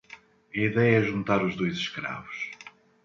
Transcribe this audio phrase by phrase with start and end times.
[0.51, 2.49] A ideia é juntar os dois escravos.